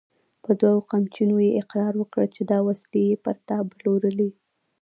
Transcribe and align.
په 0.43 0.51
دوو 0.61 0.85
قمچينو 0.91 1.37
يې 1.45 1.51
اقرار 1.61 1.93
وکړ 1.97 2.25
چې 2.35 2.41
دا 2.51 2.59
وسلې 2.67 3.01
يې 3.09 3.15
پر 3.25 3.35
تا 3.47 3.57
پلورلې! 3.71 4.29